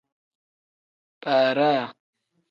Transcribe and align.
Baaraa. 1.21 1.85